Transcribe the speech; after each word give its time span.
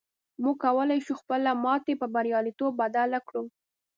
موږ 0.43 0.55
کولی 0.65 0.99
شو 1.05 1.13
خپله 1.21 1.51
ماتې 1.63 1.93
پر 1.99 2.07
برياليتوب 2.15 2.71
بدله 2.81 3.19
کړو. 3.27 3.43